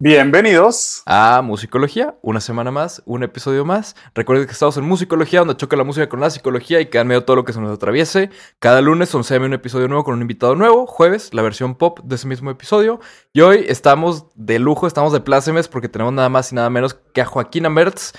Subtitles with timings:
[0.00, 1.04] Bienvenidos.
[1.06, 3.94] A Musicología, una semana más, un episodio más.
[4.12, 7.08] Recuerden que estamos en Musicología, donde choca la música con la psicología y queda en
[7.08, 8.30] medio todo lo que se nos atraviese.
[8.58, 10.88] Cada lunes 11 un episodio nuevo con un invitado nuevo.
[10.88, 12.98] Jueves, la versión pop de ese mismo episodio.
[13.32, 16.94] Y hoy estamos de lujo, estamos de plácemes porque tenemos nada más y nada menos
[16.94, 18.14] que a Joaquina Mertz.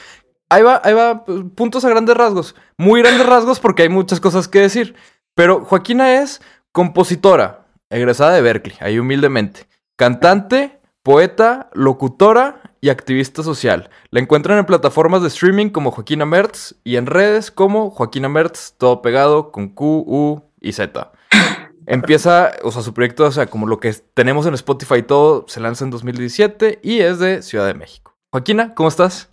[0.49, 2.55] Ahí va, ahí va, puntos a grandes rasgos.
[2.77, 4.95] Muy grandes rasgos porque hay muchas cosas que decir.
[5.35, 9.67] Pero Joaquina es compositora, egresada de Berkeley, ahí humildemente.
[9.97, 13.91] Cantante, poeta, locutora y activista social.
[14.09, 18.73] La encuentran en plataformas de streaming como Joaquina Mertz y en redes como Joaquina Mertz,
[18.80, 21.12] todo pegado con Q, U y Z.
[21.86, 25.45] Empieza, o sea, su proyecto, o sea, como lo que tenemos en Spotify y todo,
[25.48, 28.17] se lanza en 2017 y es de Ciudad de México.
[28.31, 29.30] Joaquina, ¿cómo estás?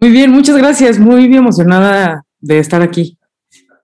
[0.00, 0.98] Muy bien, muchas gracias.
[0.98, 3.16] Muy bien emocionada de estar aquí.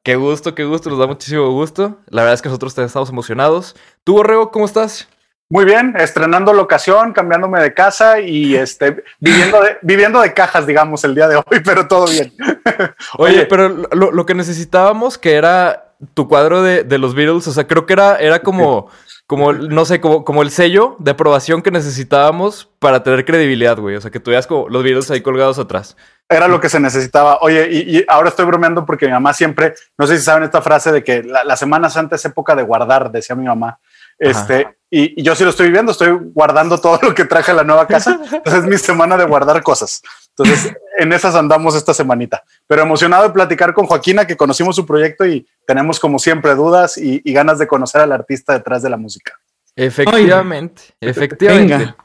[0.03, 2.01] Qué gusto, qué gusto, nos da muchísimo gusto.
[2.09, 3.77] La verdad es que nosotros estamos emocionados.
[4.03, 5.07] ¿Tú, Borrego, cómo estás?
[5.48, 11.05] Muy bien, estrenando locación, cambiándome de casa y este viviendo de, viviendo de cajas, digamos,
[11.05, 12.33] el día de hoy, pero todo bien.
[13.19, 17.52] Oye, pero lo, lo, que necesitábamos que era tu cuadro de, de, los Beatles, o
[17.52, 18.89] sea, creo que era, era como,
[19.28, 23.94] como, no sé, como, como el sello de aprobación que necesitábamos para tener credibilidad, güey.
[23.94, 25.97] O sea, que tuvieras como los Beatles ahí colgados atrás.
[26.28, 27.39] Era lo que se necesitaba.
[27.41, 30.61] Oye, y, y, ahora estoy bromeando porque mi mamá siempre, no sé si saben esta
[30.61, 33.78] frase de que la, la Semana Santa es época de guardar, decía mi mamá.
[34.19, 37.55] Este, y, y, yo sí lo estoy viviendo, estoy guardando todo lo que traje a
[37.55, 38.19] la nueva casa.
[38.33, 40.03] Entonces es mi semana de guardar cosas.
[40.31, 42.42] Entonces en esas andamos esta semanita.
[42.67, 46.97] Pero emocionado de platicar con Joaquina, que conocimos su proyecto y tenemos como siempre dudas
[46.97, 49.33] y, y ganas de conocer al artista detrás de la música.
[49.75, 51.77] Efectivamente, efectivamente.
[51.77, 51.97] Venga.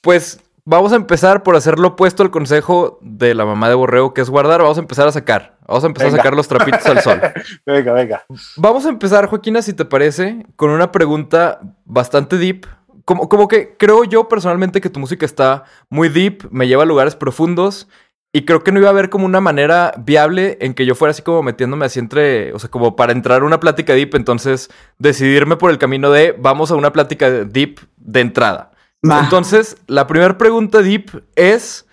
[0.00, 4.14] Pues vamos a empezar por hacer lo opuesto al consejo de la mamá de Borrego,
[4.14, 4.60] que es guardar.
[4.62, 5.56] Vamos a empezar a sacar.
[5.66, 6.16] Vamos a empezar venga.
[6.16, 7.20] a sacar los trapitos al sol.
[7.66, 8.24] venga, venga.
[8.56, 12.66] Vamos a empezar, Joaquina, si te parece, con una pregunta bastante deep.
[13.04, 16.86] Como, como que creo yo personalmente que tu música está muy deep, me lleva a
[16.86, 17.88] lugares profundos.
[18.34, 21.10] Y creo que no iba a haber como una manera viable en que yo fuera
[21.10, 24.70] así como metiéndome así entre, o sea, como para entrar a una plática deep, entonces
[24.98, 28.72] decidirme por el camino de vamos a una plática deep de entrada.
[29.02, 31.86] Entonces, la primera pregunta deep es,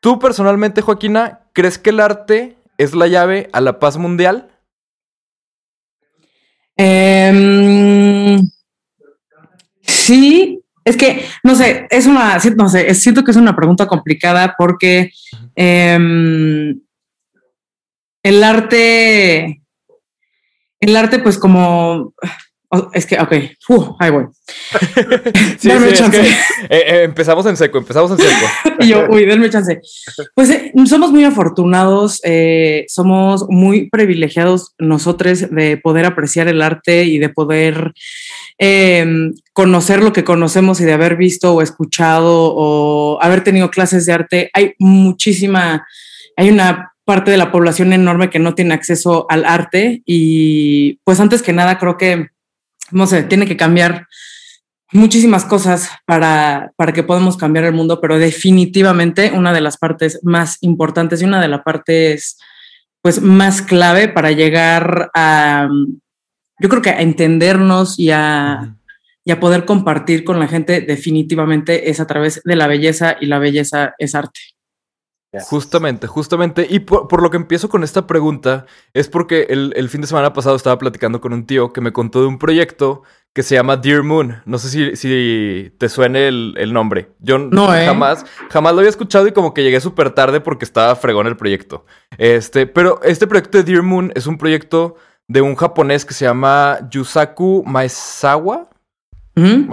[0.00, 4.50] ¿tú personalmente, Joaquina, crees que el arte es la llave a la paz mundial?
[6.76, 8.38] Eh,
[9.80, 14.54] sí, es que, no sé, es una, no sé, siento que es una pregunta complicada
[14.56, 15.10] porque
[15.56, 15.98] eh,
[18.22, 19.62] el arte,
[20.80, 22.14] el arte pues como,
[22.76, 23.32] Oh, es que, ok,
[23.70, 24.24] uh, ahí voy.
[25.58, 26.20] sí, denme sí, chance.
[26.20, 28.46] Es que, eh, eh, empezamos en seco, empezamos en seco.
[28.80, 29.80] y yo, uy, denme chance.
[30.34, 37.04] Pues eh, somos muy afortunados, eh, somos muy privilegiados nosotros de poder apreciar el arte
[37.04, 37.94] y de poder
[38.58, 39.06] eh,
[39.54, 44.12] conocer lo que conocemos y de haber visto o escuchado o haber tenido clases de
[44.12, 44.50] arte.
[44.52, 45.86] Hay muchísima,
[46.36, 51.20] hay una parte de la población enorme que no tiene acceso al arte y pues
[51.20, 52.30] antes que nada creo que
[52.90, 54.06] no sé, tiene que cambiar
[54.92, 60.20] muchísimas cosas para, para que podamos cambiar el mundo, pero definitivamente una de las partes
[60.22, 62.38] más importantes y una de las partes
[63.02, 65.68] pues más clave para llegar a,
[66.58, 68.76] yo creo que a entendernos y a, uh -huh.
[69.24, 73.26] y a poder compartir con la gente definitivamente es a través de la belleza y
[73.26, 74.40] la belleza es arte.
[75.44, 76.66] Justamente, justamente.
[76.68, 80.06] Y por, por, lo que empiezo con esta pregunta es porque el, el, fin de
[80.06, 83.02] semana pasado estaba platicando con un tío que me contó de un proyecto
[83.36, 84.40] que se llama Dear Moon.
[84.46, 87.10] No sé si, si te suene el, el nombre.
[87.18, 87.84] Yo no, ¿eh?
[87.84, 91.36] jamás, jamás lo había escuchado y como que llegué súper tarde porque estaba fregón el
[91.36, 91.84] proyecto.
[92.16, 94.96] Este, pero este proyecto de Dear Moon es un proyecto
[95.28, 98.70] de un japonés que se llama Yusaku Maezawa.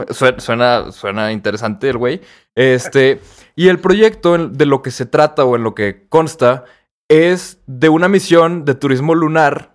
[0.10, 2.20] Suena, suena, suena interesante el güey.
[2.56, 3.22] Este,
[3.56, 6.66] y el proyecto de lo que se trata o en lo que consta
[7.08, 9.74] es de una misión de turismo lunar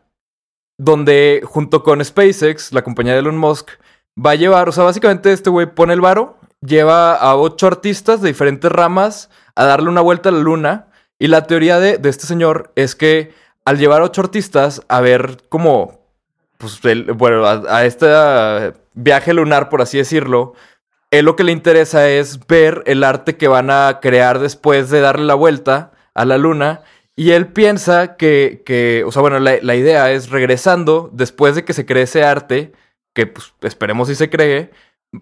[0.78, 3.70] donde junto con SpaceX, la compañía de Elon Musk,
[4.24, 8.20] va a llevar, o sea, básicamente este güey pone el varo, lleva a ocho artistas
[8.20, 10.86] de diferentes ramas a darle una vuelta a la luna.
[11.18, 13.34] Y la teoría de, de este señor es que
[13.64, 16.00] al llevar a ocho artistas a ver como,
[16.58, 18.06] pues, el, bueno, a, a este
[18.94, 20.54] viaje lunar, por así decirlo,
[21.10, 25.00] él lo que le interesa es ver el arte que van a crear después de
[25.00, 26.82] darle la vuelta a la luna.
[27.16, 31.64] Y él piensa que, que o sea, bueno, la, la, idea es regresando, después de
[31.64, 32.72] que se cree ese arte,
[33.14, 34.70] que pues, esperemos si se cree,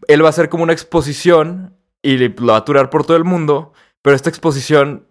[0.09, 3.25] él va a hacer como una exposición y lo va a turar por todo el
[3.25, 3.73] mundo,
[4.03, 5.07] pero esta exposición,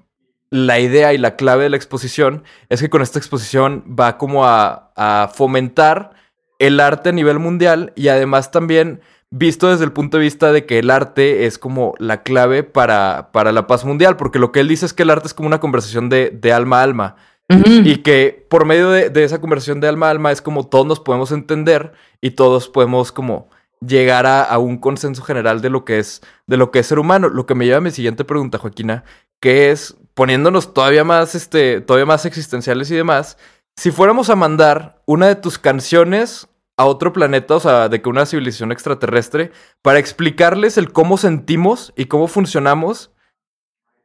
[0.51, 4.45] la idea y la clave de la exposición es que con esta exposición va como
[4.45, 6.12] a, a fomentar
[6.60, 9.01] el arte a nivel mundial y además también
[9.31, 13.30] visto desde el punto de vista de que el arte es como la clave para,
[13.31, 15.48] para la paz mundial, porque lo que él dice es que el arte es como
[15.48, 17.16] una conversación de, de alma a alma.
[17.48, 20.88] Y que por medio de, de, esa conversación de alma a alma es como todos
[20.88, 23.50] nos podemos entender y todos podemos como
[23.86, 26.98] llegar a, a, un consenso general de lo que es de lo que es ser
[26.98, 27.30] humano.
[27.30, 29.04] Lo que me lleva a mi siguiente pregunta, Joaquina,
[29.39, 33.38] que es poniéndonos todavía más este todavía más existenciales y demás,
[33.75, 38.10] si fuéramos a mandar una de tus canciones a otro planeta, o sea, de que
[38.10, 39.51] una civilización extraterrestre,
[39.81, 43.12] para explicarles el cómo sentimos y cómo funcionamos,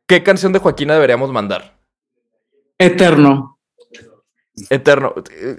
[0.07, 1.79] ¿qué canción de Joaquina deberíamos mandar?
[2.79, 3.59] Eterno.
[4.71, 5.15] Eterno.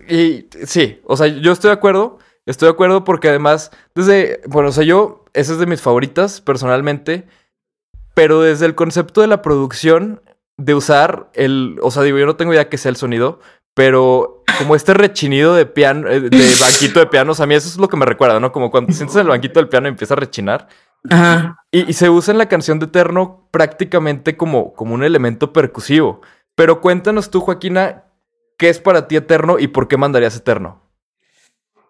[0.10, 2.20] Y sí, o sea, yo estoy de acuerdo.
[2.46, 6.42] Estoy de acuerdo porque además, desde, bueno, o sea, yo, esa es de mis favoritas
[6.42, 7.28] personalmente,
[8.16, 10.22] pero desde el concepto de la producción,
[10.58, 13.40] de usar el, o sea, digo, yo no tengo idea que sea el sonido,
[13.74, 16.30] pero como este rechinido de piano, de
[16.60, 18.52] banquito de pianos, a mí eso es lo que me recuerda, ¿no?
[18.52, 20.68] Como cuando te sientes en el banquito del piano y empieza a rechinar.
[21.10, 21.64] Ajá.
[21.72, 26.22] Y, y, se usa en la canción de Eterno prácticamente como, como un elemento percusivo.
[26.54, 28.04] Pero cuéntanos tú, Joaquina,
[28.58, 30.82] ¿qué es para ti Eterno y por qué mandarías Eterno?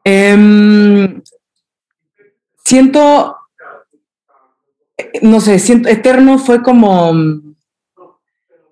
[0.05, 1.21] Um,
[2.63, 3.37] siento,
[5.21, 7.13] no sé, siento, Eterno fue como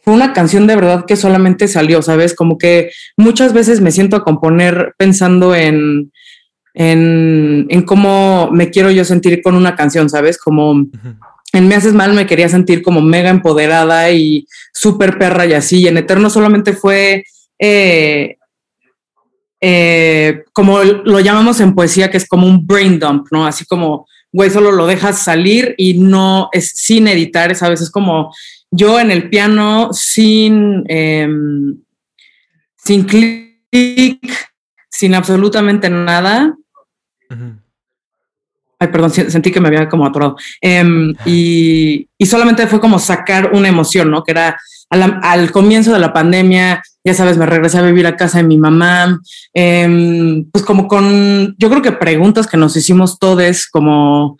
[0.10, 2.34] fue una canción de verdad que solamente salió, ¿sabes?
[2.34, 6.12] Como que muchas veces me siento a componer pensando en,
[6.74, 10.40] en, en cómo me quiero yo sentir con una canción, ¿sabes?
[10.40, 11.16] Como uh -huh.
[11.54, 15.82] en Me Haces Mal me quería sentir como mega empoderada y súper perra y así.
[15.82, 17.24] Y en Eterno solamente fue...
[17.60, 18.38] Eh,
[19.62, 23.46] eh, como lo llamamos en poesía, que es como un brain dump, ¿no?
[23.46, 27.82] Así como, güey, solo lo dejas salir y no es sin editar, ¿sabes?
[27.82, 28.32] Es como
[28.72, 31.28] yo en el piano sin, eh,
[32.76, 34.52] sin clic,
[34.90, 36.56] sin absolutamente nada.
[37.30, 37.60] Uh -huh.
[38.82, 40.38] Ay, perdón, sentí que me había como atorado.
[40.62, 44.24] Eh, y, y, solamente fue como sacar una emoción, ¿no?
[44.24, 44.58] Que era
[44.90, 48.46] al, al, comienzo de la pandemia, ya sabes, me regresé a vivir a casa de
[48.46, 49.20] mi mamá,
[49.54, 54.38] eh, pues como con, yo creo que preguntas que nos hicimos todos, como,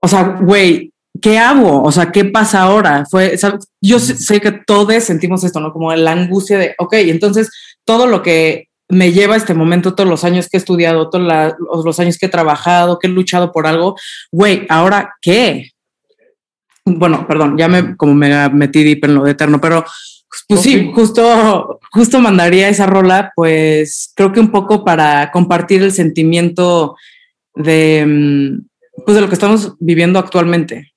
[0.00, 1.82] o sea, güey, ¿qué hago?
[1.82, 3.04] O sea, ¿qué pasa ahora?
[3.10, 3.36] Fue,
[3.80, 5.72] yo sé, sé, que todos sentimos esto, ¿no?
[5.72, 7.50] Como la angustia de, ok, entonces
[7.84, 11.26] todo lo que me lleva a este momento, todos los años que he estudiado, todos
[11.26, 13.96] la, los años que he trabajado, que he luchado por algo,
[14.32, 15.70] güey, ¿ahora qué?
[16.84, 19.84] Bueno, perdón, ya me como me metí deep en lo de eterno, pero
[20.46, 20.72] pues okay.
[20.72, 26.96] sí, justo, justo mandaría esa rola, pues creo que un poco para compartir el sentimiento
[27.54, 30.92] de, mm, pues de lo que estamos viviendo actualmente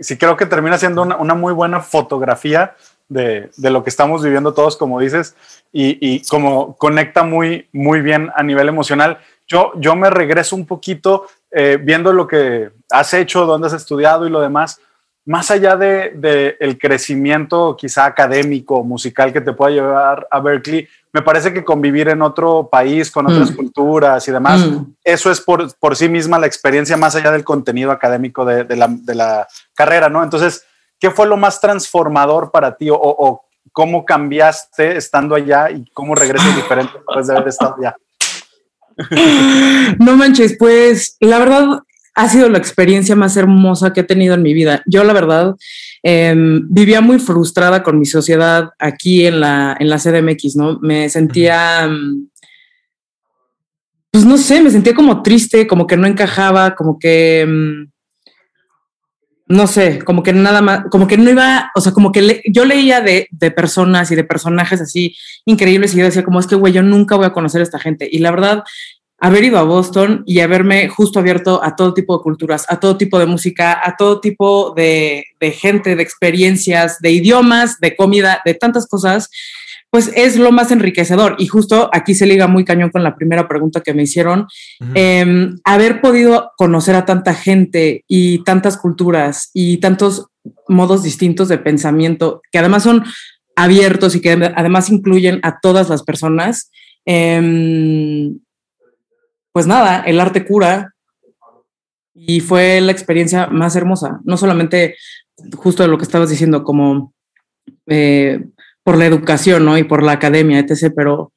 [0.00, 2.74] sí creo que termina siendo una, una muy buena fotografía
[3.08, 5.36] de, de, lo que estamos viviendo todos, como dices,
[5.72, 9.18] y, y, como conecta muy, muy bien a nivel emocional.
[9.46, 14.26] Yo, yo me regreso un poquito eh, viendo lo que has hecho, dónde has estudiado
[14.26, 14.80] y lo demás,
[15.24, 20.88] más allá de, de, el crecimiento quizá académico, musical que te pueda llevar a Berkeley,
[21.12, 23.54] me parece que convivir en otro país, con otras mm.
[23.54, 24.94] culturas y demás, mm.
[25.04, 28.76] eso es por, por, sí misma la experiencia más allá del contenido académico de, de,
[28.76, 30.24] la, de, la, carrera, ¿no?
[30.24, 30.64] Entonces,
[30.98, 36.14] ¿qué fue lo más transformador para ti o, o cómo cambiaste estando allá y cómo
[36.14, 37.96] regresas diferente después de haber estado allá?
[39.98, 41.80] No manches, pues la verdad
[42.14, 44.82] ha sido la experiencia más hermosa que he tenido en mi vida.
[44.86, 45.54] Yo, la verdad,
[46.02, 46.34] eh,
[46.68, 50.78] vivía muy frustrada con mi sociedad aquí en la, en la CDMX, ¿no?
[50.80, 51.90] Me sentía,
[54.10, 57.46] pues no sé, me sentía como triste, como que no encajaba, como que,
[59.46, 62.42] no sé, como que nada más, como que no iba, o sea, como que le,
[62.46, 65.14] yo leía de, de, personas y de personajes así
[65.46, 67.78] increíbles y yo decía, como es que, güey, yo nunca voy a conocer a esta
[67.78, 68.06] gente.
[68.10, 68.64] Y la verdad,
[69.22, 72.96] haber ido a Boston y haberme justo abierto a todo tipo de culturas, a todo
[72.96, 78.42] tipo de música, a todo tipo de, de, gente, de experiencias, de idiomas, de comida,
[78.44, 79.30] de tantas cosas,
[79.90, 81.36] pues es lo más enriquecedor.
[81.38, 84.40] Y justo aquí se liga muy cañón con la primera pregunta que me hicieron.
[84.80, 84.92] Uh -huh.
[84.96, 90.26] eh, haber podido conocer a tanta gente y tantas culturas y tantos
[90.66, 93.04] modos distintos de pensamiento, que además son
[93.54, 96.72] abiertos y que además incluyen a todas las personas.
[97.06, 98.32] Eh,
[99.52, 100.94] pues nada, el arte cura
[102.14, 104.96] y fue la experiencia más hermosa, no solamente
[105.56, 107.14] justo de lo que estabas diciendo, como
[107.86, 108.44] eh,
[108.82, 109.78] por la educación ¿no?
[109.78, 111.32] y por la academia, etc., pero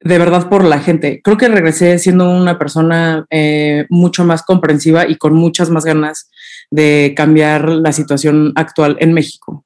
[0.00, 1.20] de verdad por la gente.
[1.22, 6.30] Creo que regresé siendo una persona eh, mucho más comprensiva y con muchas más ganas
[6.70, 9.64] de cambiar la situación actual en México.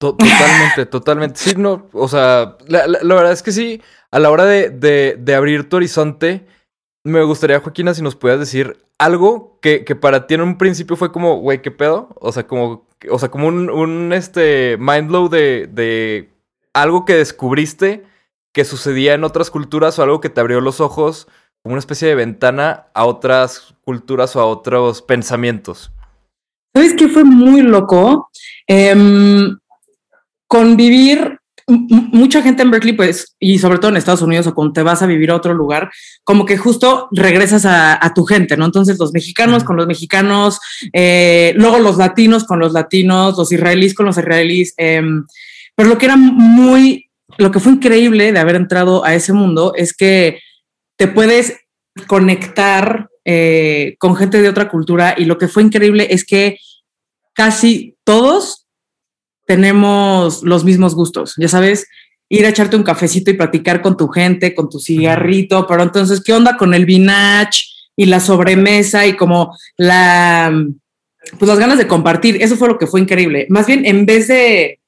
[0.00, 1.38] Totalmente, totalmente.
[1.38, 5.68] Sí, no, o sea, la, verdad es que sí, a la hora de, de, abrir
[5.68, 6.46] tu horizonte,
[7.04, 10.96] me gustaría, Joaquina, si nos pudieras decir algo que, que para ti en un principio
[10.96, 12.16] fue como, güey, ¿qué pedo?
[12.18, 16.30] O sea, como, o sea, como un, este, mind blow de, de
[16.72, 18.06] algo que descubriste
[18.54, 21.28] que sucedía en otras culturas o algo que te abrió los ojos
[21.62, 25.92] como una especie de ventana a otras culturas o a otros pensamientos.
[26.74, 28.30] ¿Sabes qué fue muy loco?
[28.66, 29.58] Em,
[30.50, 31.38] convivir
[31.68, 35.00] mucha gente en Berkeley, pues, y sobre todo en Estados Unidos o cuando te vas
[35.00, 35.92] a vivir a otro lugar,
[36.24, 38.64] como que justo regresas a, tu gente, ¿no?
[38.64, 40.58] Entonces los mexicanos con los mexicanos,
[40.92, 45.24] eh, luego los latinos con los latinos, los israelíes con los israelíes, em,
[45.76, 49.74] pero lo que era muy, lo que fue increíble de haber entrado a ese mundo
[49.76, 50.40] es que
[50.96, 51.60] te puedes
[52.08, 56.58] conectar eh, con gente de otra cultura y lo que fue increíble es que
[57.34, 58.59] casi todos
[59.50, 61.88] tenemos los mismos gustos, ya sabes,
[62.28, 66.22] ir a echarte un cafecito y platicar con tu gente, con tu cigarrito, pero entonces,
[66.24, 67.56] ¿qué onda con el vinach
[67.96, 70.56] y la sobremesa y como la,
[71.36, 72.40] pues las ganas de compartir?
[72.40, 73.48] Eso fue lo que fue increíble.
[73.48, 74.78] Más bien, en vez de,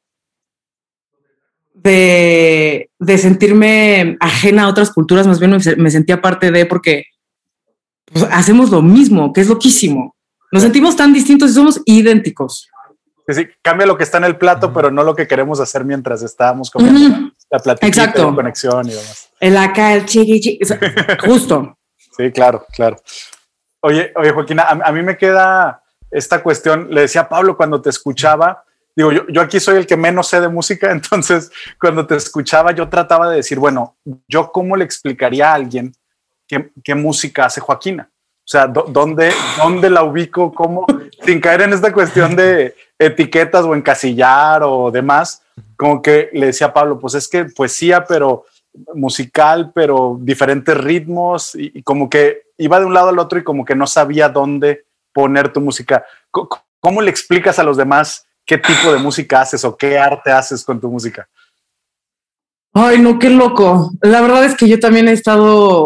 [1.75, 7.07] de, sentirme ajena a otras culturas, más bien me, sentía parte de, porque
[8.13, 10.15] pues, hacemos lo mismo, que es loquísimo.
[10.53, 12.69] Nos sentimos tan distintos y somos idénticos.
[13.29, 16.23] Sí, cambia lo que está en el plato, pero no lo que queremos hacer mientras
[16.23, 19.31] estábamos comiendo la platita, la conexión y demás.
[19.39, 20.59] El acá, el chiqui,
[21.25, 21.79] justo.
[22.17, 22.97] sí, claro, claro.
[23.81, 26.89] Oye, oye, Joaquina, a, mí me queda esta cuestión.
[26.91, 28.65] Le decía a Pablo cuando te escuchaba,
[28.95, 31.51] digo, yo, yo aquí soy el que menos sé de música, entonces
[31.81, 33.97] cuando te escuchaba yo trataba de decir, bueno,
[34.29, 35.93] yo cómo le explicaría a alguien
[36.47, 38.09] qué, qué música hace Joaquina.
[38.45, 40.53] O sea, ¿dónde, ¿dónde la ubico?
[40.53, 40.85] ¿Cómo?
[41.25, 45.43] Sin caer en esta cuestión de etiquetas o encasillar o demás,
[45.77, 48.45] como que le decía a Pablo, pues es que poesía, pero
[48.95, 53.65] musical, pero diferentes ritmos y, como que iba de un lado al otro y como
[53.65, 56.05] que no sabía dónde poner tu música.
[56.31, 60.65] ¿Cómo, le explicas a los demás qué tipo de música haces o qué arte haces
[60.65, 61.29] con tu música?
[62.75, 63.93] Ay, no, qué loco.
[64.01, 65.85] La verdad es que yo también he estado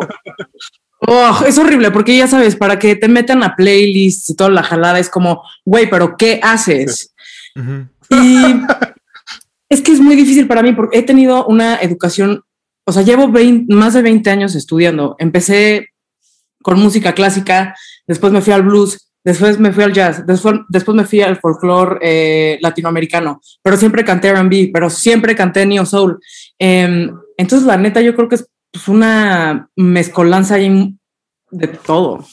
[1.09, 4.65] Oh, es horrible porque ya sabes, para que te metan a playlists y toda la
[4.65, 7.15] jalada es como, güey, pero ¿qué haces?
[8.11, 8.37] Y
[9.69, 12.43] es que es muy difícil para mí porque he tenido una educación,
[12.85, 13.33] o sea, llevo
[13.69, 15.15] más de 20 años estudiando.
[15.19, 15.91] Empecé
[16.61, 17.77] con música clásica,
[18.09, 21.39] después me fui al blues, después me fui al jazz, después, después me fui al
[21.39, 26.19] folclore eh, latinoamericano, pero siempre canté RB, pero siempre canté Neo Soul.
[26.59, 30.99] Em, entonces, la neta, yo creo que es pues, una mezcolanza ahí
[31.51, 32.25] de todo.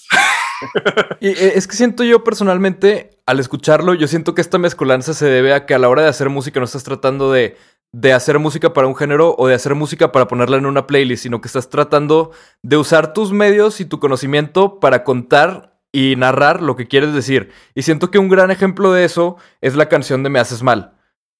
[1.21, 5.25] y eh, es que siento yo personalmente, al escucharlo, yo siento que esta mezcolanza se
[5.25, 7.55] debe a que a la hora de hacer música no estás tratando de,
[7.93, 11.23] de hacer música para un género o de hacer música para ponerla en una playlist,
[11.23, 12.31] sino que estás tratando
[12.61, 17.51] de usar tus medios y tu conocimiento para contar y narrar lo que quieres decir.
[17.75, 20.92] Y siento que un gran ejemplo de eso es la canción de Me Haces Mal.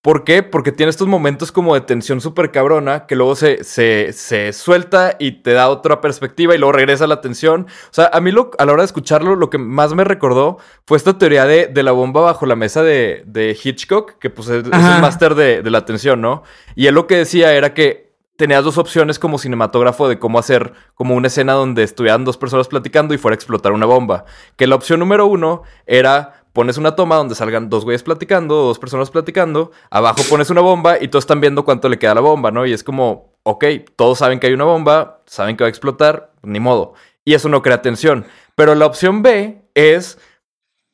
[0.03, 0.43] ¿Por qué?
[0.43, 5.43] Porque tiene estos momentos como de tensión súper cabrona que luego se, se, suelta y
[5.43, 7.67] te da otra perspectiva y luego regresa la tensión.
[7.85, 10.57] O sea, a mí lo, a la hora de escucharlo, lo que más me recordó
[10.85, 14.49] fue esta teoría de, de la bomba bajo la mesa de, de Hitchcock, que pues
[14.49, 16.43] es, el máster de, de la tensión, ¿no?
[16.75, 20.73] Y él lo que decía era que tenías dos opciones como cinematógrafo de cómo hacer
[20.95, 24.25] como una escena donde estuvieran dos personas platicando y fuera a explotar una bomba.
[24.57, 28.79] Que la opción número uno era pones una toma donde salgan dos güeyes platicando, dos
[28.79, 32.51] personas platicando, abajo pones una bomba y todos están viendo cuánto le queda la bomba,
[32.51, 32.65] ¿no?
[32.65, 36.31] Y es como, ok, todos saben que hay una bomba, saben que va a explotar,
[36.43, 36.93] ni modo.
[37.25, 38.25] Y eso no crea tensión.
[38.55, 40.19] Pero la opción B es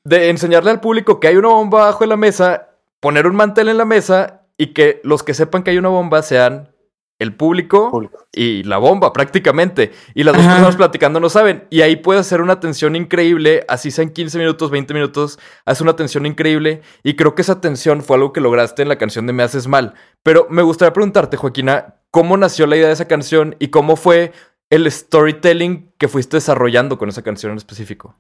[0.06, 3.70] de enseñarle al público que hay una bomba abajo de la mesa, poner un mantel
[3.70, 6.74] en la mesa y que los que sepan que hay una bomba sean
[7.20, 9.92] el público, y la bomba prácticamente.
[10.16, 11.66] Y las dos personas platicando no saben.
[11.70, 15.84] Y ahí puede hacer una tensión increíble, así sea en 15 minutos, 20 minutos, hace
[15.84, 16.82] una tensión increíble.
[17.04, 19.68] Y creo que esa tensión fue algo que lograste en la canción de Me Haces
[19.68, 19.94] Mal.
[20.24, 24.32] Pero me gustaría preguntarte, Joaquina, ¿cómo nació la idea de esa canción y cómo fue
[24.70, 28.16] el storytelling que fuiste desarrollando con esa canción en específico?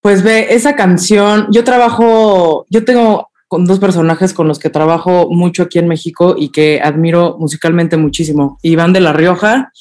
[0.00, 5.28] Pues ve, esa canción, yo trabajo, yo tengo con dos personajes con los que trabajo
[5.30, 8.58] mucho aquí en México y que admiro musicalmente muchísimo.
[8.62, 9.72] Iván de la Rioja,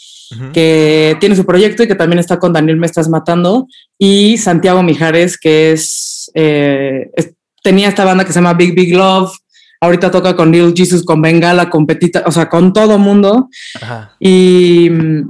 [0.54, 4.84] que tiene su proyecto y que también está con Daniel Me Estás Matando, y Santiago
[4.84, 7.10] Mijares, que es, eh,
[7.64, 9.32] tenía esta banda que se llama Big Big Love,
[9.80, 13.48] Ahorita toca con Neil Jesus, con Bengala, con Petita, o sea, con todo mundo.
[13.80, 14.16] Ajá.
[14.20, 14.90] Y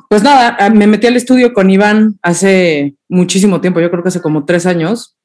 [0.10, 4.22] pues nada, me metí al estudio con Iván hace muchísimo tiempo, yo creo que hace
[4.22, 5.18] como tres años,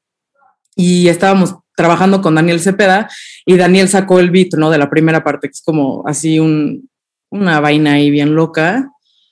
[0.75, 3.09] y estábamos trabajando con Daniel Cepeda
[3.45, 4.69] y Daniel sacó el beat, ¿no?
[4.69, 6.89] De la primera parte, que es como así un,
[7.29, 8.91] una vaina ahí bien loca.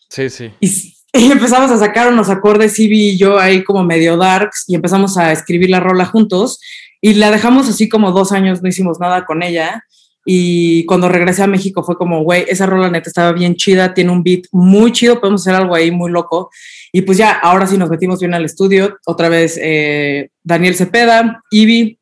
[0.09, 0.51] Sí, sí.
[0.59, 4.75] Y, y empezamos a sacar unos acordes, Ivy y yo ahí como medio darks, y
[4.75, 6.59] empezamos a escribir la rola juntos.
[7.01, 9.83] Y la dejamos así como dos años, no hicimos nada con ella.
[10.23, 14.11] Y cuando regresé a México fue como, güey, esa rola neta estaba bien chida, tiene
[14.11, 16.51] un beat muy chido, podemos hacer algo ahí muy loco.
[16.91, 18.99] Y pues ya, ahora sí nos metimos bien al estudio.
[19.05, 21.97] Otra vez eh, Daniel Cepeda, Ivy,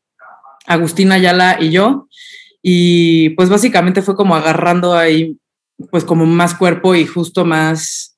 [0.67, 2.07] Agustina Ayala y yo.
[2.61, 5.37] Y pues básicamente fue como agarrando ahí,
[5.91, 8.17] pues como más cuerpo y justo más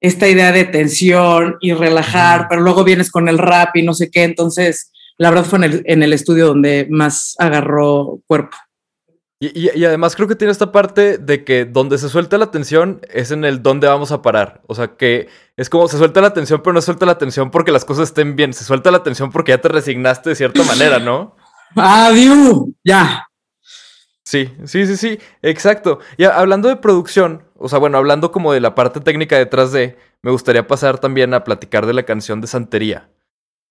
[0.00, 4.10] esta idea de tensión y relajar, pero luego vienes con el rap y no sé
[4.10, 4.24] qué.
[4.24, 8.56] Entonces, la verdad fue en el, en el estudio donde más agarró cuerpo.
[9.40, 12.52] Y, y- y además creo que tiene esta parte de que donde se suelta la
[12.52, 14.60] tensión es en el dónde vamos a parar.
[14.68, 17.72] O sea que es como se suelta la tensión, pero no suelta la tensión porque
[17.72, 18.52] las cosas estén bien.
[18.54, 21.34] Se suelta la tensión porque ya te resignaste de cierta manera, ¿no?
[21.76, 23.26] Adiós, ya.
[24.24, 25.98] Sí, sí, sí, sí, exacto.
[26.16, 29.98] Y hablando de producción, o sea, bueno, hablando como de la parte técnica detrás de,
[30.22, 33.08] me gustaría pasar también a platicar de la canción de Santería.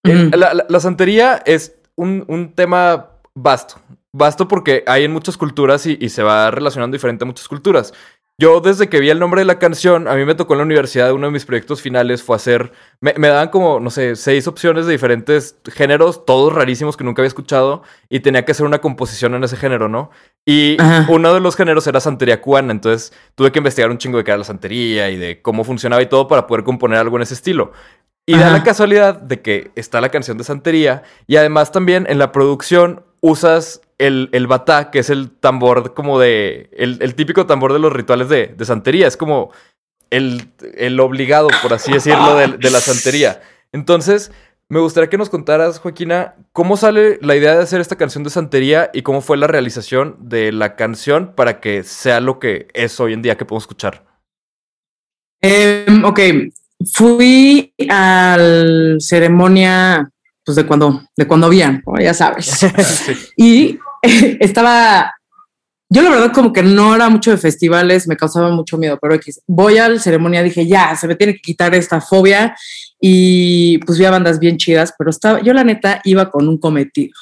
[0.04, 3.76] La, la- la santería es un, un tema vasto.
[4.14, 7.94] Vasto porque hay en muchas culturas y, y se va relacionando diferente a muchas culturas.
[8.40, 10.66] Yo desde que vi el nombre de la canción, a mí me tocó en la
[10.66, 14.48] universidad, uno de mis proyectos finales fue hacer, me, me daban como, no sé, seis
[14.48, 18.80] opciones de diferentes géneros, todos rarísimos que nunca había escuchado, y tenía que hacer una
[18.80, 20.10] composición en ese género, ¿no?
[20.44, 21.06] Y Ajá.
[21.10, 24.32] uno de los géneros era santería cubana, entonces tuve que investigar un chingo de qué
[24.32, 27.36] era la santería y de cómo funcionaba y todo para poder componer algo en ese
[27.36, 27.74] estilo.
[28.26, 32.18] Y da la casualidad de que está la canción de santería y además también en
[32.18, 36.70] la producción usas el, el batá, que es el tambor como de...
[36.74, 39.08] El, el típico tambor de los rituales de, de santería.
[39.08, 39.52] Es como
[40.10, 43.42] el, el obligado, por así decirlo, de, de la santería.
[43.72, 44.32] Entonces,
[44.72, 48.30] me gustaría que nos contaras, Joaquina, cómo sale la idea de hacer esta canción de
[48.30, 52.98] santería y cómo fue la realización de la canción para que sea lo que es
[53.02, 54.06] hoy en día que podemos escuchar.
[55.42, 56.20] Em, ok,
[56.94, 60.10] fui al ceremonia,
[60.46, 62.00] pues de cuando, de cuando habían, ¿no?
[62.00, 62.66] ya sabes.
[63.36, 63.78] y
[64.40, 65.14] estaba,
[65.90, 69.16] yo la verdad como que no era mucho de festivales, me causaba mucho miedo, pero
[69.16, 72.56] X, voy al ceremonia, dije, ya, se me tiene que quitar esta fobia
[73.00, 76.58] y pues vi a bandas bien chidas, pero estaba, yo la neta iba con un
[76.58, 77.14] cometido.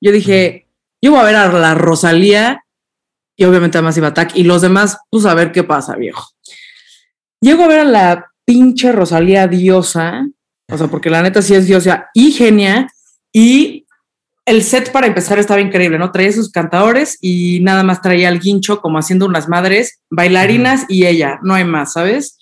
[0.00, 0.68] Yo dije,
[1.02, 2.64] yo voy a ver a la Rosalía
[3.36, 6.28] y obviamente además iba Tac y los demás, pues a ver qué pasa, viejo.
[7.40, 10.26] Llego a ver a la pinche Rosalía diosa,
[10.70, 12.88] o sea, porque la neta sí es diosa y genia,
[13.32, 13.86] y
[14.48, 16.10] el set para empezar estaba increíble, ¿no?
[16.10, 21.04] Traía sus cantadores y nada más traía al guincho como haciendo unas madres, bailarinas y
[21.04, 22.38] ella, no hay más, ¿sabes?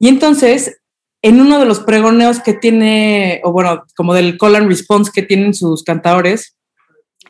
[0.00, 0.80] Y entonces,
[1.22, 5.22] en uno de los pregoneos que tiene, o bueno, como del call and response que
[5.22, 6.56] tienen sus cantadores,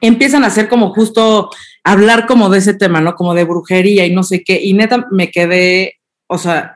[0.01, 1.51] empiezan a hacer como justo
[1.85, 3.17] hablar como de ese tema, ¿no?
[3.17, 6.75] Como de brujería y no sé qué, y neta me quedé, o sea,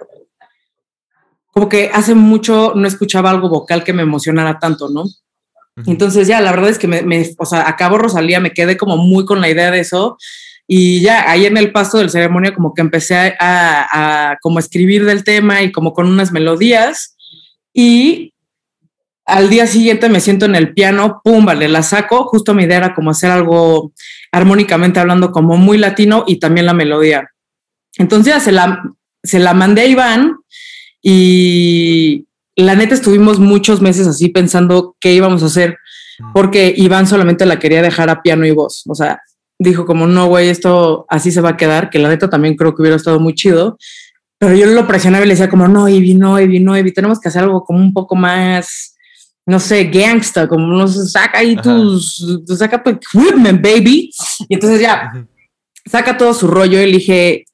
[1.53, 5.05] como que hace mucho no escuchaba algo vocal que me emocionara tanto, ¿no?
[5.87, 8.97] Entonces ya, la verdad es que me, me, o sea, acabo Rosalía, me quedé como
[8.97, 10.19] muy con la idea de eso
[10.67, 15.05] y ya ahí en el paso del ceremonia como que empecé a, a, como escribir
[15.05, 17.17] del tema y como con unas melodías
[17.73, 18.35] y
[19.25, 22.79] al día siguiente me siento en el piano, pum, vale, la saco, justo mi idea
[22.79, 23.93] era como hacer algo
[24.33, 27.29] armónicamente hablando como muy latino y también la melodía.
[27.97, 28.83] Entonces ya se la,
[29.23, 30.37] se la mandé a Iván
[31.03, 32.27] y
[32.61, 35.79] la neta estuvimos muchos meses así pensando qué íbamos a hacer,
[36.35, 38.85] porque Iván solamente la quería dejar a piano y voz.
[38.89, 39.21] O sea,
[39.59, 42.75] dijo como, no, güey, esto así se va a quedar, que la neta también creo
[42.75, 43.79] que hubiera estado muy chido.
[44.39, 47.21] Pero yo lo presionaba y le decía como, no, Ivy, no, Ivy, no, Ivy, tenemos
[47.21, 48.97] que hacer algo como un poco más,
[49.45, 54.11] no sé, gangsta, como no sé, saca ahí tus, tu, saca tu equipment, baby.
[54.49, 55.13] Y entonces ya,
[55.85, 57.45] saca todo su rollo, elige,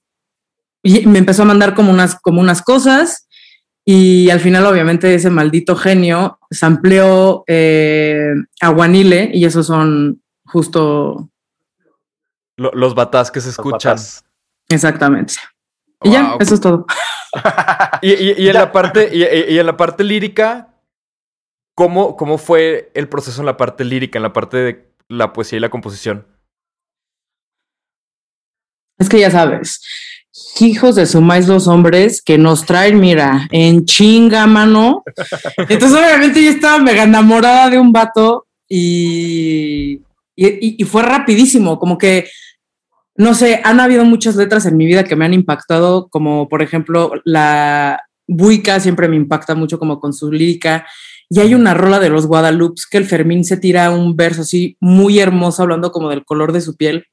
[0.82, 3.25] y me empezó a mandar como unas, como unas cosas
[3.88, 11.30] y al final, obviamente, ese maldito genio sampleó eh, Aguanile y esos son justo
[12.56, 13.96] Lo- los batás que se escuchan.
[14.68, 15.34] exactamente.
[16.02, 16.84] Y ya, eso es todo.
[18.02, 20.74] Y, y- y en la parte, y en la parte lírica,
[21.74, 25.58] ¿cómo, ¿cómo fue el proceso en la parte lírica, en la parte de la poesía
[25.58, 26.26] y la composición?
[28.98, 29.80] Es que ya sabes,
[30.60, 35.02] hijos de su maíz los hombres que nos traen, mira, en chinga, mano.
[35.68, 40.00] Entonces, obviamente, yo estaba mega enamorada de un vato y,
[40.34, 42.28] y, fue rapidísimo, como que
[43.18, 46.62] no sé, han habido muchas letras en mi vida que me han impactado, como por
[46.62, 50.86] ejemplo la Buica siempre me impacta mucho como con su lírica.
[51.28, 54.76] Y hay una rola de los Guadalupe que el Fermín se tira un verso así
[54.80, 57.06] muy hermoso hablando como del color de su piel.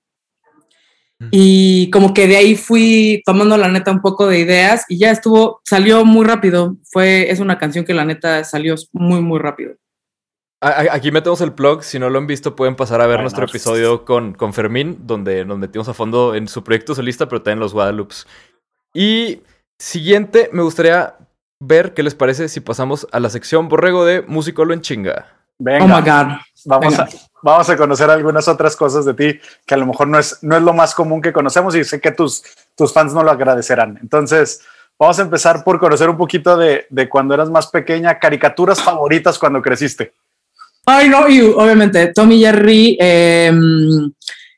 [1.31, 5.11] Y como que de ahí fui tomando la neta un poco de ideas y ya
[5.11, 6.75] estuvo, salió muy rápido.
[6.91, 9.75] Fue, es una canción que la neta salió muy, muy rápido.
[10.61, 11.83] Aquí metemos el plug.
[11.83, 15.43] Si no lo han visto, pueden pasar a ver nuestro episodio con, con Fermín, donde
[15.43, 18.15] nos metimos a fondo en su proyecto solista, pero también los Guadalupe.
[18.93, 19.41] Y
[19.77, 21.15] siguiente, me gustaría
[21.59, 25.25] ver qué les parece si pasamos a la sección borrego de Musicolo en chinga.
[25.59, 25.83] Venga.
[25.83, 26.39] Oh my God.
[26.65, 27.07] Vamos a,
[27.41, 30.55] vamos a conocer algunas otras cosas de ti que a lo mejor no es, no
[30.55, 32.43] es lo más común que conocemos y sé que tus,
[32.75, 33.99] tus fans no lo agradecerán.
[34.01, 34.61] Entonces,
[34.97, 39.37] vamos a empezar por conocer un poquito de, de cuando eras más pequeña, caricaturas favoritas
[39.37, 40.13] cuando creciste.
[40.85, 43.51] Ay, no, y obviamente Tommy Jerry, eh,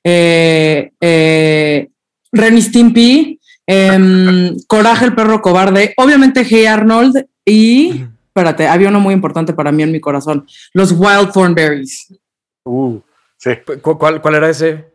[0.04, 1.88] eh, eh,
[2.32, 9.14] Renny Stimpy, eh, Coraje el perro cobarde, obviamente Hey Arnold y, espérate, había uno muy
[9.14, 12.14] importante para mí en mi corazón, los Wild Thornberries.
[12.66, 13.00] Uh,
[13.38, 13.52] sí.
[13.82, 14.92] ¿Cuál, ¿Cuál era ese?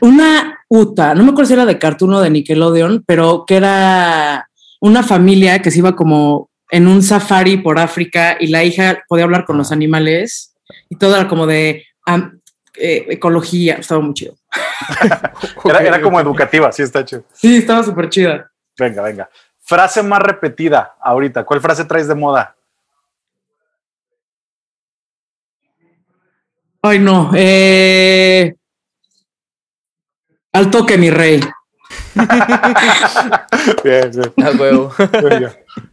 [0.00, 4.50] Una Uta, no me acuerdo si era de Cartoon o de Nickelodeon, pero que era
[4.80, 9.24] una familia que se iba como en un safari por África y la hija podía
[9.24, 10.56] hablar con los animales
[10.88, 12.40] y todo era como de um,
[12.76, 14.34] eh, ecología, estaba muy chido.
[15.64, 17.24] era, era, como educativa, sí está chido.
[17.32, 18.50] Sí, estaba súper chida.
[18.76, 19.30] Venga, venga.
[19.66, 21.44] Frase más repetida ahorita.
[21.44, 22.54] ¿Cuál frase traes de moda?
[26.82, 27.32] Ay, no.
[27.34, 28.54] Eh,
[30.52, 31.40] al toque, mi rey.
[33.84, 34.32] bien, bien.
[34.46, 34.92] Al huevo.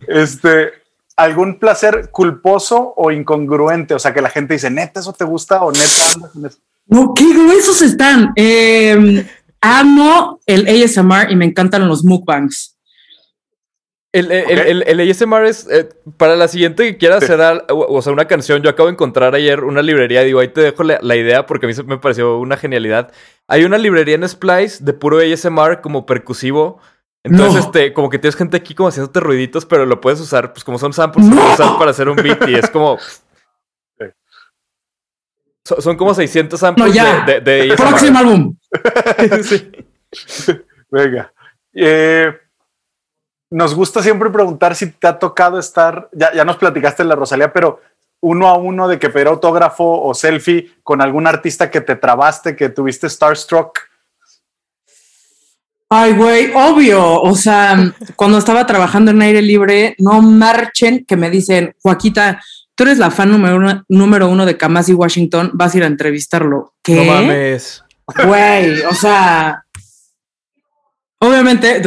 [0.07, 0.73] Este,
[1.15, 3.95] ¿algún placer culposo o incongruente?
[3.95, 5.63] O sea, que la gente dice, neta, ¿eso te gusta?
[5.63, 6.51] O neta,
[6.85, 8.33] no, qué gruesos están.
[8.35, 9.27] Eh,
[9.61, 12.72] amo el ASMR y me encantan los mukbangs.
[14.13, 14.71] El, el, okay.
[14.71, 18.27] el, el, ASMR es eh, para la siguiente que quiera hacer, o, o, sea, una
[18.27, 18.61] canción.
[18.61, 20.21] Yo acabo de encontrar ayer una librería.
[20.21, 23.11] Digo, ahí te dejo la, la, idea porque a mí me pareció una genialidad.
[23.47, 26.79] Hay una librería en Splice de puro ASMR como percusivo.
[27.23, 27.59] Entonces, no.
[27.61, 30.77] este, como que tienes gente aquí como haciéndote ruiditos, pero lo puedes usar, pues como
[30.77, 31.35] son samples, no.
[31.35, 32.97] puedes usar para hacer un beat y es como.
[33.97, 34.05] Sí.
[35.65, 37.25] So, son como 600 samples no, ya.
[37.25, 38.57] de, de, de Próximo álbum.
[39.43, 39.71] sí.
[40.91, 41.33] Venga.
[41.73, 42.33] Eh,
[43.53, 47.15] nos gusta siempre preguntar si te ha tocado estar, ya, ya nos platicaste en la
[47.15, 47.81] Rosalía, pero
[48.19, 52.55] uno a uno de que pedir autógrafo o selfie con algún artista que te trabaste,
[52.55, 53.79] que tuviste Starstruck.
[55.89, 57.21] Ay, güey, obvio.
[57.21, 62.41] O sea, cuando estaba trabajando en aire libre, no marchen que me dicen, Joaquita,
[62.73, 65.87] tú eres la fan número uno, número uno de Kamasi Washington, vas a ir a
[65.87, 66.73] entrevistarlo.
[66.81, 66.95] ¿Qué?
[66.95, 67.83] No mames.
[68.25, 69.62] Güey, o sea,
[71.23, 71.81] Obviamente,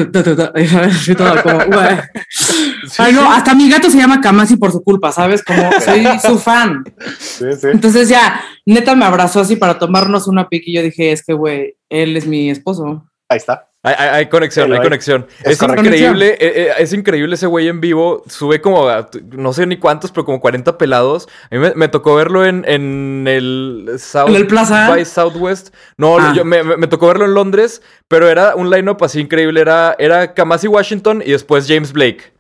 [1.42, 1.61] como,
[2.99, 5.44] Ay, no, hasta mi gato se llama Kamasi por su culpa, ¿sabes?
[5.44, 6.85] Como soy su fan.
[7.18, 7.44] Sí.
[7.64, 11.35] Entonces ya, neta me abrazó así para tomarnos una pique y yo dije, es que,
[11.35, 13.07] güey, él es mi esposo.
[13.29, 13.68] Ahí está.
[13.87, 15.29] Hay, hay, hay conexión, hay conexión.
[15.44, 18.25] Es, es increíble, es, eh, es, increíble ese güey en vivo.
[18.27, 21.29] Sube como, a, no sé ni cuántos, pero como 40 pelados.
[21.51, 25.72] A mí me, me tocó verlo en, en el South ¿En el Plaza by Southwest.
[25.96, 26.33] No, ah.
[26.35, 29.61] yo, me, me, tocó verlo en Londres, pero era un line-up así increíble.
[29.61, 32.33] Era, era Kamasi Washington y después James Blake.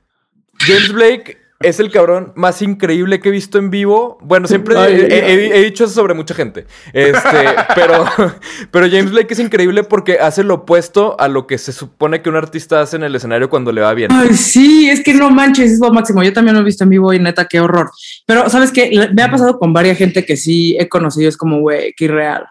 [0.58, 4.18] James Blake es el cabrón más increíble que he visto en vivo.
[4.22, 6.66] Bueno, siempre Ay, he, he, he, dicho eso sobre mucha gente.
[6.92, 8.04] Este, pero,
[8.70, 12.28] pero James Blake es increíble porque hace lo opuesto a lo que se supone que
[12.28, 14.12] un artista hace en el escenario cuando le va bien.
[14.12, 16.22] Ay, sí, es que no manches, es lo máximo.
[16.22, 17.90] Yo también lo he visto en vivo y neta, qué horror.
[18.26, 19.08] Pero, ¿sabes qué?
[19.14, 22.46] Me ha pasado con varias gente que sí he conocido, es como, güey, qué irreal.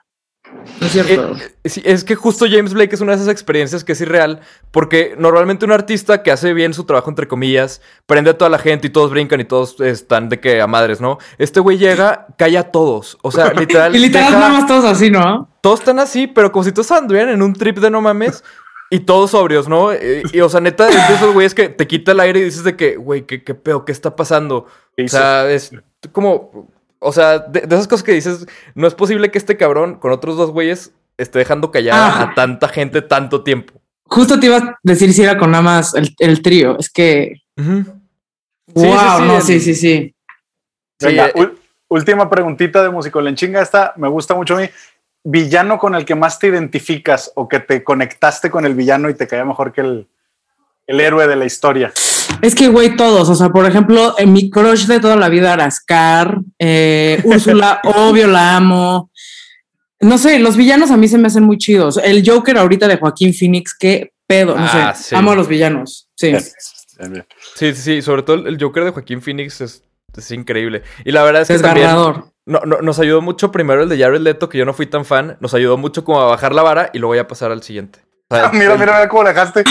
[0.80, 1.36] No es cierto.
[1.64, 4.42] Eh, sí, es que justo James Blake es una de esas experiencias que es irreal,
[4.72, 8.60] porque normalmente un artista que hace bien su trabajo, entre comillas, prende a toda la
[8.60, 11.18] gente y todos brincan y todos están de que a madres, ¿no?
[11.38, 13.18] Este güey llega, calla a todos.
[13.22, 13.96] O sea, literal.
[13.96, 14.40] y literal, deja...
[14.40, 15.50] nada más todos así, ¿no?
[15.62, 18.44] Todos están así, pero como si todos anduvieran en un trip de no mames.
[18.92, 19.94] Y todos sobrios, ¿no?
[19.94, 22.44] Y, y o sea, neta, es de esos güeyes que te quita el aire y
[22.44, 23.84] dices de que, güey, ¿qué, qué pedo?
[23.84, 24.68] ¿Qué está pasando?
[24.98, 25.72] O sea, es
[26.12, 29.96] como o sea, de, de, esas cosas que dices, no es posible que este cabrón
[29.96, 32.22] con otros dos güeyes esté dejando callar ah.
[32.22, 33.74] a tanta gente tanto tiempo.
[34.08, 36.78] Justo te iba a decir si era con nada más el, el trío.
[36.78, 37.42] Es que.
[37.58, 38.02] Uh -huh.
[38.68, 40.16] Wow, sí, sí, sí, no, sí, sí, sí.
[41.02, 41.52] Venga, eh,
[41.88, 43.62] última preguntita de Musicolenchinga.
[43.62, 44.70] Esta me gusta mucho a mí.
[45.24, 49.16] Villano con el que más te identificas o que te conectaste con el villano y
[49.16, 50.08] te caía mejor que el,
[50.86, 51.92] el héroe de la historia.
[52.42, 53.30] Es que, güey, todos.
[53.30, 57.82] O sea, por ejemplo, en mi crush de toda la vida era Scar, eh, Úrsula,
[57.96, 59.12] obvio la amo.
[60.02, 61.98] No sé, los villanos a mí se me hacen muy chidos.
[62.04, 64.56] El Joker ahorita de Joaquín Phoenix, qué pedo.
[64.56, 65.16] No Ah, sé, sí.
[65.16, 66.08] amo a los villanos.
[66.16, 66.34] Sí.
[67.56, 68.02] Sí, sí, sí.
[68.02, 69.84] Sobre todo el Joker de Joaquín Phoenix es,
[70.16, 70.82] es increíble.
[71.04, 71.90] Y la verdad es que también
[72.46, 75.04] no, no- nos ayudó mucho primero el de Jared Leto, que yo no fui tan
[75.04, 75.36] fan.
[75.42, 78.00] Nos ayudó mucho como a bajar la vara y luego ya pasar al siguiente.
[78.30, 79.64] O sea, mira, el- mira, mira cómo la dejaste.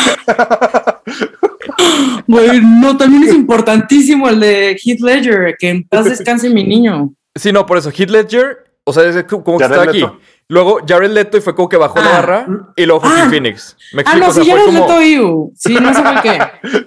[2.26, 7.12] Güey, no, también es importantísimo el de Heath Ledger, que en paz descanse mi niño.
[7.34, 7.90] Sí, no, por eso.
[7.90, 10.18] Heath Ledger, o sea, es como que Jared estaba aquí.
[10.48, 12.12] Luego Jared Leto y fue como que bajó la Ah.
[12.20, 12.46] barra
[12.76, 13.30] y luego Joaquín Ah.
[13.30, 13.76] Phoenix.
[13.94, 15.52] Me Ah, no, o sea, si eres como- Leto Iu.
[15.56, 16.38] Sí, no sé por qué.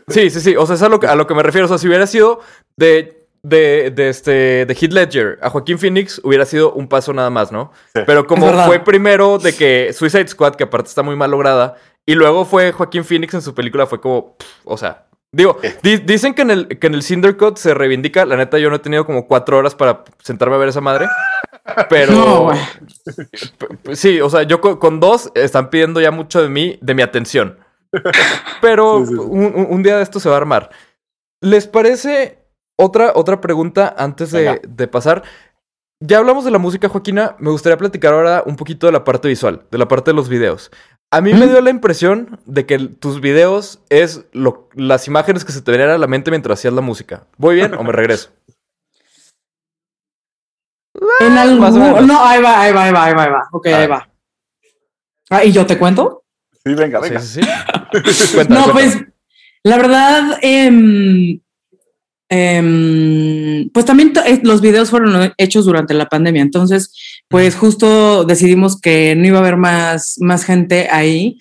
[0.07, 0.55] Sí, sí, sí.
[0.55, 1.65] O sea, es a lo, que- a lo que me refiero.
[1.65, 2.39] O sea, si hubiera sido
[2.77, 7.31] de, de, de este, de Heath Ledger a Joaquín Phoenix, hubiera sido un paso nada
[7.31, 7.71] más, ¿no?
[7.95, 8.01] Sí.
[8.05, 12.15] Pero como fue primero de que Suicide Squad, que aparte está muy mal lograda, y
[12.15, 15.03] luego fue Joaquín Phoenix en su película, fue como, pff, o sea.
[15.31, 18.25] Digo, di- dicen que en el, que en el Cinder Code se reivindica.
[18.25, 21.07] La neta, yo no he tenido como cuatro horas para sentarme a ver esa madre.
[21.89, 22.13] Pero.
[22.13, 22.51] No,
[23.93, 27.01] Sí, o sea, yo con, con dos están pidiendo ya mucho de mí, de mi
[27.01, 27.59] atención.
[28.61, 29.19] Pero Sí, sí, sí.
[29.19, 30.69] Un, un- día de esto se va a armar.
[31.41, 32.39] ¿Les parece
[32.77, 35.23] otra, otra pregunta antes de, de pasar?
[35.99, 37.35] Ya hablamos de la música, Joaquina.
[37.39, 40.29] Me gustaría platicar ahora un poquito de la parte visual, de la parte de los
[40.29, 40.71] videos.
[41.11, 45.53] A mí me dio la impresión de que tus videos es lo- las imágenes que
[45.53, 47.25] se te venían a la mente mientras hacías la música.
[47.37, 48.31] ¿Voy bien o me regreso?
[51.19, 51.59] En algún...
[51.59, 52.05] más o menos.
[52.07, 53.47] No, ahí va, ahí va, ahí va, ahí va, ahí va.
[53.51, 53.77] Ok, Ah.
[53.79, 54.09] ahí va.
[55.29, 56.23] Ah, ¿y yo te cuento?
[56.63, 57.19] Sí, venga, Sí, venga.
[57.21, 57.47] sí, sí.
[58.35, 58.71] Cuéntame, no, cuéntame.
[58.73, 58.97] pues,
[59.63, 61.39] la verdad, em,
[62.29, 66.93] em, pues también eh, los videos fueron hechos durante la pandemia, entonces,
[67.27, 71.37] pues justo decidimos que no iba a haber más, más gente ahí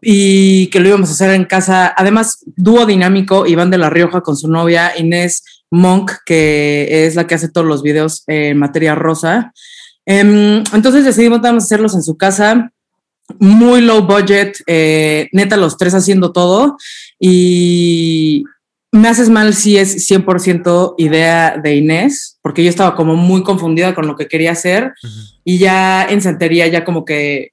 [0.00, 1.92] y que lo íbamos a hacer en casa.
[1.96, 7.26] Además, dúo dinámico, Iván de la Rioja con su novia Inés Monk, que es la
[7.26, 9.52] que hace todos los videos en materia rosa.
[10.06, 12.72] Em, entonces decidimos vamos a hacerlos en su casa,
[13.38, 16.78] muy low budget, eh, neta los tres haciendo todo
[17.20, 18.44] y
[18.92, 23.94] me haces mal si es 100% idea de Inés, porque yo estaba como muy confundida
[23.94, 24.92] con lo que quería hacer
[25.44, 27.52] y ya en Santería ya como que,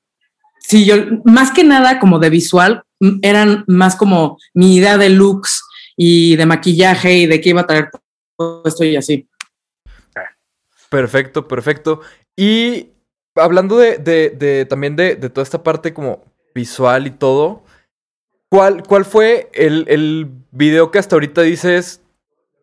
[0.60, 0.96] sí, yo
[1.26, 2.84] más que nada como de visual,
[3.22, 5.62] eran más como mi idea de looks
[5.98, 7.90] y de maquillaje y de qué iba a traer
[8.38, 9.28] todo esto y así.
[10.90, 12.02] Perfecto, perfecto.
[12.36, 12.90] Y
[13.36, 17.64] hablando de, de- de- también de, de toda esta parte como visual y todo,
[18.50, 22.02] ¿cuál, cuál fue el, el video que hasta ahorita dices,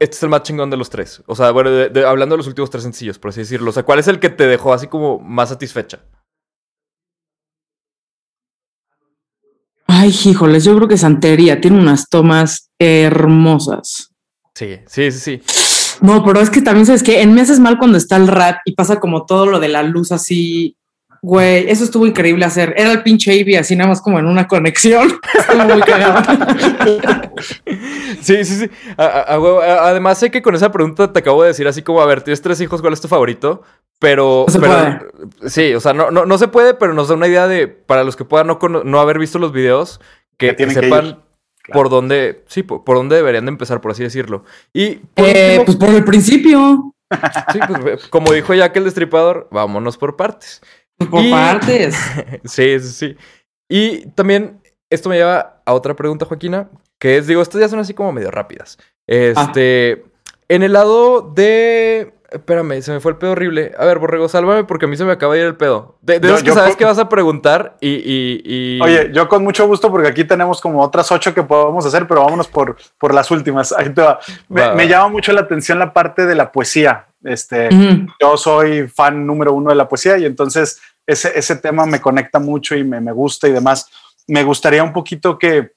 [0.01, 1.23] este es el más chingón de los tres?
[1.27, 3.71] O sea, bueno, de- de- hablando de los últimos tres sencillos, por así decirlo.
[3.71, 6.01] O sea, ¿cuál es el que te dejó así como más satisfecha?
[9.87, 14.11] Ay, híjoles, yo creo que Santería tiene unas tomas hermosas.
[14.55, 15.99] Sí, sí, sí, sí.
[16.01, 18.59] No, pero es que también sabes que en Me haces mal cuando está el rap
[18.65, 20.77] y pasa como todo lo de la luz así.
[21.25, 22.75] Güey, eso estuvo increíble hacer.
[22.77, 25.21] Era el pinche Ivy así nada más como en una conexión.
[25.39, 26.21] Estuvo muy cagado.
[28.21, 28.71] Sí, sí, sí.
[28.97, 29.61] A- a- a huevo.
[29.61, 32.23] A- además, sé que con esa pregunta te acabo de decir así como, a ver,
[32.23, 33.63] tienes tres hijos, ¿cuál es tu favorito?
[34.01, 34.99] Pero, No se pero
[35.47, 38.03] sí, o sea, no, no, no se puede, pero nos da una idea de, para
[38.03, 40.01] los que puedan no, no haber visto los videos,
[40.37, 41.17] que, Que que tienen que sepan ir.
[41.73, 44.45] por dónde, sí, por, por dónde deberían de empezar, por así decirlo.
[44.73, 46.95] Y por Eh, último, pues por el principio,
[47.53, 50.63] sí, pues, como dijo Jack el Destripador, vámonos por partes.
[51.09, 51.97] Por Y- partes.
[52.45, 53.17] Sí, sí, sí.
[53.69, 54.61] Y también
[54.91, 58.13] esto me lleva a otra pregunta, Joaquina, que es, digo, estas ya son así como
[58.13, 58.79] medio rápidas.
[59.07, 60.05] Este,
[60.49, 62.15] en el lado de...
[62.31, 63.73] Espérame, se me fue el pedo horrible.
[63.77, 65.99] A ver, Borrego, sálvame porque a mí se me acaba de ir el pedo.
[66.01, 67.91] De, de esos que sabes con- que vas a preguntar y...
[67.91, 71.85] y- y- Oye, yo con mucho gusto, porque aquí tenemos como otras ocho que podemos
[71.85, 73.73] hacer, pero vámonos por, por las últimas.
[73.73, 74.19] Ahí te va.
[74.49, 74.75] Me, Va, va.
[74.75, 77.07] me llama mucho la atención la parte de la poesía.
[77.23, 77.69] Este,
[78.19, 82.39] yo soy fan número uno de la poesía y entonces ese, ese tema me conecta
[82.39, 83.89] mucho y me, me gusta y demás.
[84.27, 85.73] Me gustaría un poquito que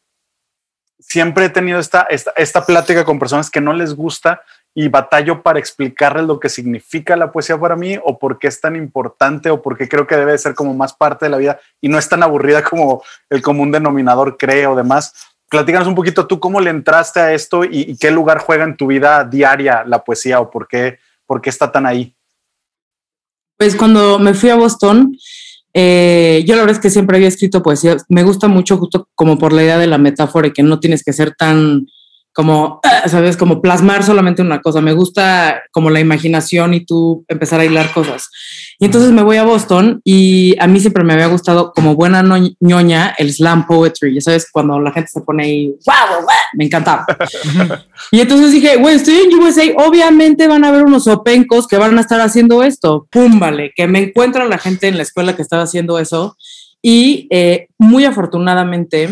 [1.00, 4.42] siempre he tenido esta, esta, esta plática con personas que no les gusta
[4.74, 8.60] y batallo para explicarles lo que significa la poesía para mí o por qué es
[8.60, 11.38] tan importante o por qué creo que debe de ser como más parte de la
[11.38, 15.14] vida y no es tan aburrida como el común denominador cree o demás.
[15.50, 18.76] Platícanos un poquito tú cómo le entraste a esto y, y qué lugar juega en
[18.76, 22.16] tu vida diaria la poesía o por qué, por qué está tan ahí.
[23.58, 25.16] Pues cuando me fui a Boston,
[25.74, 27.98] eh, yo la verdad es que siempre había escrito poesía.
[28.10, 31.04] Me gusta mucho justo como por la idea de la metáfora y que no tienes
[31.04, 31.88] que ser tan
[32.36, 33.38] como, ¿sabes?
[33.38, 34.82] Como plasmar solamente una cosa.
[34.82, 38.30] Me gusta como la imaginación y tú empezar a hilar cosas.
[38.78, 42.22] Y entonces me voy a Boston y a mí siempre me había gustado como buena
[42.60, 44.14] ñoña el slam poetry.
[44.14, 47.06] Ya sabes, cuando la gente se pone ahí, wow, me encantaba.
[48.12, 51.98] y entonces dije, güey, estoy en USA, obviamente van a haber unos opencos que van
[51.98, 53.08] a estar haciendo esto.
[53.10, 56.36] Pum, vale, que me encuentra la gente en la escuela que estaba haciendo eso.
[56.82, 59.10] Y eh, muy afortunadamente,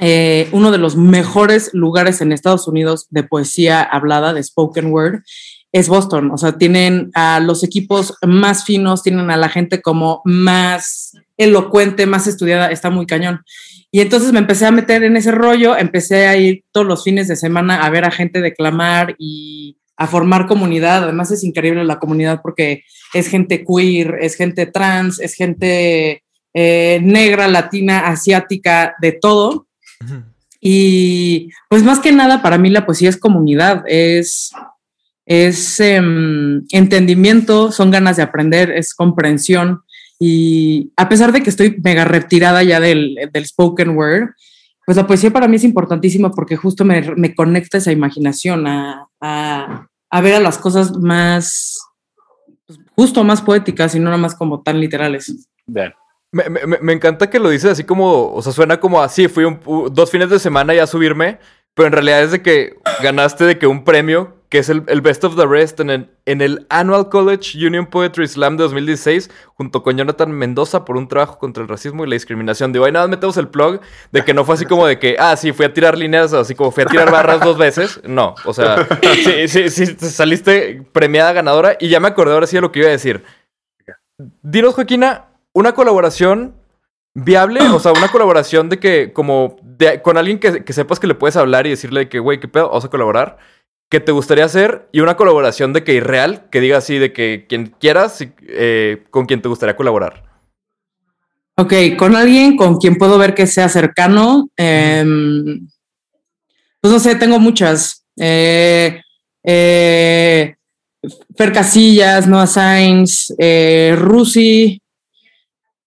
[0.00, 5.22] eh, uno de los mejores lugares en Estados Unidos de poesía hablada, de spoken word,
[5.72, 6.30] es Boston.
[6.30, 12.06] O sea, tienen a los equipos más finos, tienen a la gente como más elocuente,
[12.06, 13.42] más estudiada, está muy cañón.
[13.92, 17.28] Y entonces me empecé a meter en ese rollo, empecé a ir todos los fines
[17.28, 21.04] de semana a ver a gente declamar y a formar comunidad.
[21.04, 22.84] Además es increíble la comunidad porque
[23.14, 26.22] es gente queer, es gente trans, es gente
[26.54, 29.66] eh, negra, latina, asiática, de todo.
[30.60, 34.52] Y pues más que nada, para mí la poesía es comunidad, es,
[35.24, 39.82] es em, entendimiento, son ganas de aprender, es comprensión.
[40.18, 44.30] Y a pesar de que estoy mega retirada ya del, spoken word,
[44.84, 49.08] pues la poesía para mí es importantísima porque justo me, conecta esa imaginación a,
[50.22, 51.78] ver a las cosas más,
[52.66, 55.48] pues, justo más poéticas y no nada más como tan literales.
[55.66, 55.94] Bien.
[56.32, 59.44] Me, me, me, encanta que lo dices así como, o sea, suena como así, fui
[59.44, 59.58] un,
[59.92, 61.40] dos fines de semana ya a subirme,
[61.74, 65.00] pero en realidad es de que ganaste de que un premio, que es el, el
[65.00, 69.30] Best of the Rest en el, en el Annual College Union Poetry Slam de 2016,
[69.54, 72.72] junto con Jonathan Mendoza por un trabajo contra el racismo y la discriminación.
[72.72, 75.36] Digo, ahí nada metemos el plug de que no fue así como de que, ah,
[75.36, 78.00] sí, fui a tirar líneas, así como fui a tirar barras dos veces.
[78.04, 78.88] No, o sea,
[79.24, 82.80] sí, sí, sí, saliste premiada ganadora y ya me acordé ahora sí de lo que
[82.80, 83.22] iba a decir.
[84.42, 86.54] Dinos, Joaquina, una colaboración
[87.14, 89.56] viable, o sea, una colaboración de que, como,
[90.02, 92.84] con alguien que, sepas que le puedes hablar y decirle que, güey, qué pedo, vamos
[92.84, 93.38] a colaborar,
[93.90, 97.46] que te gustaría hacer, y una colaboración de que irreal, que diga así, de que
[97.48, 100.30] quien quieras, eh, con quien te gustaría colaborar.
[101.56, 104.48] Ok, con alguien con quien puedo ver que sea cercano.
[104.56, 105.68] Em,
[106.80, 108.06] pues no sé, tengo muchas.
[108.16, 109.02] Eh,
[109.44, 110.54] eh,
[111.36, 114.80] Fer Casillas, Noah Sainz, eh, Rusi,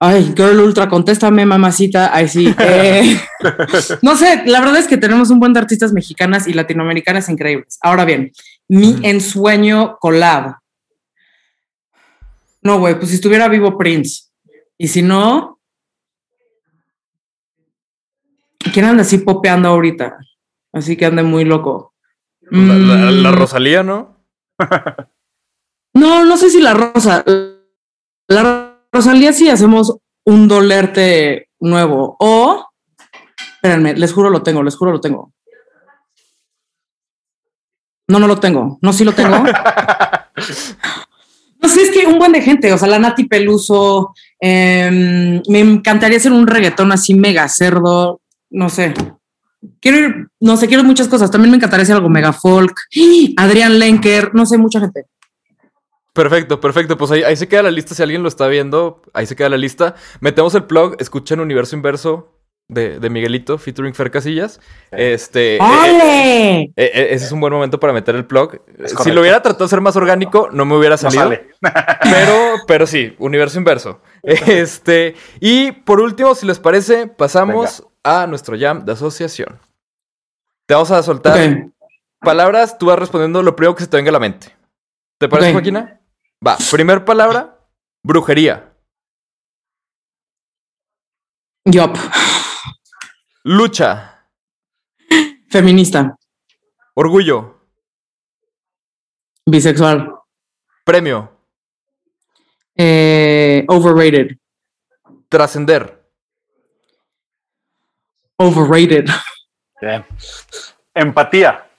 [0.05, 2.13] Ay, Girl Ultra, contéstame, mamacita.
[2.13, 2.53] Ay, sí.
[2.59, 3.17] Eh,
[4.01, 7.77] no sé, la verdad es que tenemos un buen de artistas mexicanas y latinoamericanas increíbles.
[7.81, 8.33] Ahora bien,
[8.67, 10.57] mi ensueño collab.
[12.61, 14.23] No, güey, pues si estuviera vivo Prince.
[14.77, 15.59] Y si no,
[18.73, 20.17] ¿quién anda así popeando ahorita?
[20.73, 21.93] Así que ande muy loco.
[22.41, 23.35] La, la mm.
[23.35, 24.17] Rosalía, ¿no?
[25.93, 27.23] no, no sé si la Rosa.
[28.27, 32.15] La Rosalía sí hacemos un dolerte nuevo.
[32.19, 32.67] O,
[33.55, 35.33] espérenme, les juro lo tengo, les juro lo tengo.
[38.07, 38.77] No, no lo tengo.
[38.81, 39.35] No, sí lo tengo.
[41.61, 45.59] no sé, es que un buen de gente, o sea, la Nati Peluso, em, me
[45.59, 48.93] encantaría hacer un reggaetón así mega cerdo, no sé.
[49.79, 51.31] Quiero ir, no sé, quiero muchas cosas.
[51.31, 52.79] También me encantaría hacer algo mega folk.
[53.37, 55.05] Adrián Lenker, no sé, mucha gente.
[56.13, 56.97] Perfecto, perfecto.
[56.97, 57.95] Pues ahí, se queda la lista.
[57.95, 59.95] Si alguien lo está viendo, ahí se queda la lista.
[60.19, 62.29] Metemos el plug, escuchen Universo Inverso
[62.67, 64.59] de, Miguelito, featuring Fer Casillas.
[64.91, 65.55] Este.
[65.55, 68.61] Eh, eh, eh, ese es un buen momento para meter el plug.
[69.03, 71.31] si lo hubiera tratado de ser más orgánico, no me hubiera salido.
[72.03, 73.99] pero, pero sí, Universo Inverso.
[74.21, 75.15] Este.
[75.39, 79.59] Y por último, si les parece, pasamos a nuestro jam de asociación.
[80.67, 81.67] Te vamos a soltar
[82.19, 84.55] palabras, tú vas respondiendo lo primero que se te venga a la mente.
[85.19, 85.99] ¿Te parece, Joaquina?
[86.45, 87.57] Va, primer palabra,
[88.03, 88.75] brujería.
[91.65, 91.95] Yop.
[93.43, 94.27] Lucha.
[95.49, 96.17] Feminista.
[96.95, 97.61] Orgullo.
[99.45, 100.13] Bisexual.
[100.83, 101.31] Premio.
[102.75, 104.37] Eh, overrated.
[105.29, 106.09] Trascender.
[108.37, 109.07] Overrated.
[110.93, 111.69] Empatía.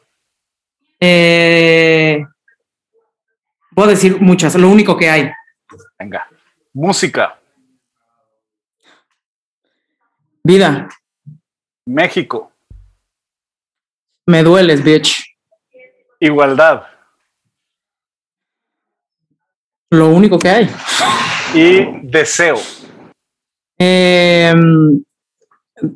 [0.98, 2.24] Eh,
[3.75, 5.31] Puedo decir muchas, lo único que hay.
[5.99, 6.27] Venga.
[6.73, 7.39] Música.
[10.45, 10.89] Vida.
[11.87, 12.53] México.
[14.27, 15.25] Me dueles, bitch.
[16.21, 16.87] Igualdad.
[19.91, 20.71] Lo único que hay.
[21.55, 22.57] Y deseo.
[23.79, 25.05] Em,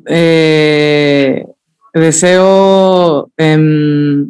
[0.05, 1.45] eh,
[1.93, 3.31] deseo.
[3.37, 4.29] Em,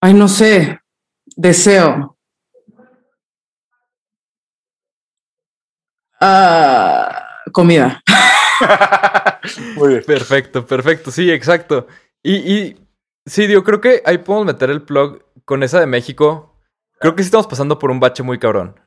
[0.00, 0.80] ay, no sé.
[1.36, 2.16] Deseo.
[6.20, 8.02] Ah, comida.
[9.76, 10.02] Muy bien.
[10.06, 11.10] Perfecto, perfecto.
[11.10, 11.86] Sí, exacto.
[12.22, 12.76] Y, y
[13.26, 16.58] sí, digo, creo que ahí podemos meter el plug con esa de México.
[16.98, 18.80] Creo que sí estamos pasando por un bache muy cabrón.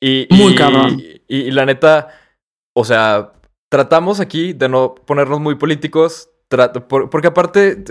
[0.00, 1.00] Y, Muy y- cabrón.
[1.00, 2.08] Y, y la neta,
[2.74, 3.32] o sea,
[3.68, 6.30] tratamos aquí de no ponernos muy políticos,
[6.88, 7.82] por- porque aparte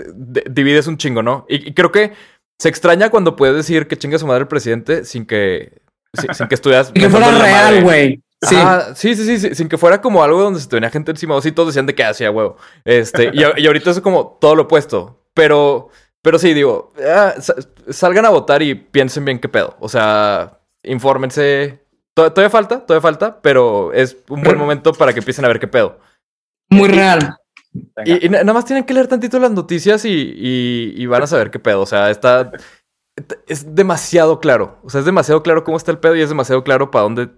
[0.50, 1.44] divides un chingo, ¿no?
[1.48, 2.14] Y, y creo que
[2.58, 5.80] se extraña cuando puedes decir que chinga su madre el presidente sin que,
[6.14, 6.90] sin, sin que estuvieras...
[6.94, 8.22] Que fuera real, güey.
[8.40, 8.56] Sí.
[8.94, 11.34] Sí, sí, sí, sí, sin que fuera como algo donde se te venía gente encima,
[11.34, 12.56] o sí, todos decían de que hacía huevo.
[12.84, 15.24] Este, y, a- y ahorita es como todo lo opuesto.
[15.34, 15.88] Pero,
[16.22, 17.56] pero sí, digo, ah, sa-
[17.90, 19.76] salgan a votar y piensen bien qué pedo.
[19.80, 21.84] O sea, infórmense.
[22.14, 25.58] To- Todavía falta, todavía falta, pero es un buen momento para que empiecen a ver
[25.58, 25.98] qué pedo.
[26.70, 27.36] Muy real.
[28.04, 31.22] Y, y na- nada más tienen que leer tantito las noticias y, y- y van
[31.22, 31.82] a saber qué pedo.
[31.82, 32.50] O sea, está.
[33.46, 34.78] Es demasiado claro.
[34.84, 37.28] O sea, es demasiado claro cómo está el pedo y es demasiado claro para dónde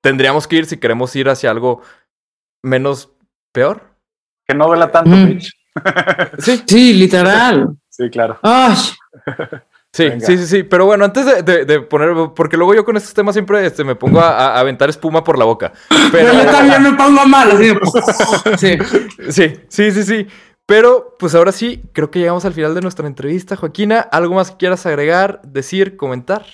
[0.00, 1.82] tendríamos que ir si queremos ir hacia algo
[2.62, 3.12] menos
[3.52, 3.82] peor.
[4.46, 5.26] Que no duela tanto, Mm.
[5.26, 5.52] bitch.
[6.38, 7.68] Sí, Sí, literal.
[7.90, 8.38] Sí, claro.
[8.42, 8.74] Ay,
[9.94, 10.26] sí, Venga.
[10.26, 10.62] sí, sí, sí.
[10.64, 12.10] Pero bueno, antes de, de- de poner.
[12.34, 15.38] Porque luego yo con estos temas siempre este, me pongo a, a aventar espuma por
[15.38, 15.72] la boca.
[16.12, 16.32] Pero.
[16.32, 17.50] yo también me pongo mal.
[17.52, 18.78] Así de- Sí.
[19.30, 20.26] Sí, sí, sí, sí.
[20.66, 24.00] Pero, pues ahora sí, creo que llegamos al final de nuestra entrevista, Joaquina.
[24.00, 26.44] ¿Algo más que quieras agregar, decir, comentar?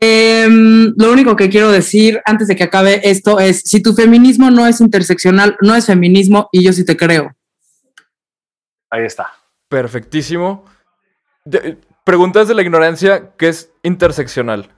[0.00, 4.50] Em, lo único que quiero decir antes de que acabe esto es, si tu feminismo
[4.50, 7.34] no es interseccional, no es feminismo y yo sí te creo.
[8.90, 9.32] Ahí está.
[9.68, 10.64] Perfectísimo.
[11.44, 11.76] De-
[12.08, 14.70] preguntas de la ignorancia, ¿qué es interseccional?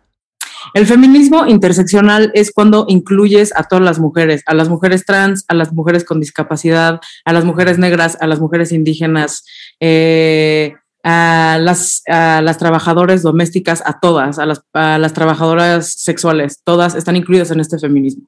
[0.75, 5.55] El feminismo interseccional es cuando incluyes a todas las mujeres, a las mujeres trans, a
[5.55, 9.45] las mujeres con discapacidad, a las mujeres negras, a las mujeres indígenas,
[9.79, 10.75] eh,
[11.05, 16.97] a las, a las trabajadoras domésticas, a todas, a las, a las trabajadoras sexuales, todas
[16.97, 18.25] están incluidas en este feminismo.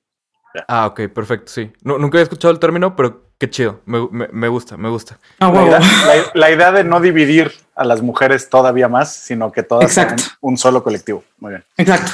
[0.68, 1.72] Ah, ok, perfecto, sí.
[1.82, 3.80] Nu- nunca había escuchado el término, pero qué chido.
[3.86, 5.18] Me, me- me gusta, me gusta.
[5.40, 9.50] Ah, La idea, la- la idea de no dividir a las mujeres todavía más, sino
[9.50, 10.36] que todas sean Exacto.
[10.40, 11.24] un solo colectivo.
[11.40, 11.64] Muy bien.
[11.76, 12.12] Exacto.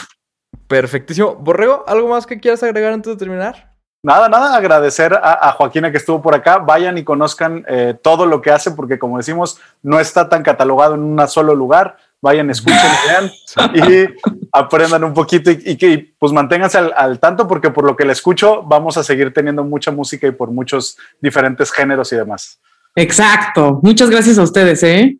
[0.66, 1.34] Perfectísimo.
[1.34, 3.74] Borrego, ¿algo más que quieras agregar antes de terminar?
[4.02, 6.58] Nada, nada, agradecer a, a Joaquina que estuvo por acá.
[6.58, 10.94] Vayan y conozcan eh, todo lo que hace, porque como decimos, no está tan catalogado
[10.94, 11.98] en un solo lugar.
[12.20, 13.30] Vayan, escuchen, vean
[13.74, 14.08] y
[14.52, 18.04] aprendan un poquito y, y que pues manténganse al, al tanto, porque por lo que
[18.04, 22.58] le escucho, vamos a seguir teniendo mucha música y por muchos diferentes géneros y demás.
[22.96, 23.78] Exacto.
[23.82, 25.16] Muchas gracias a ustedes, ¿eh?